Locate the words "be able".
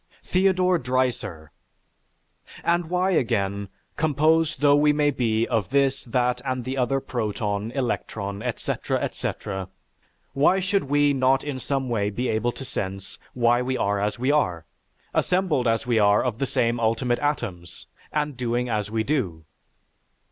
12.09-12.51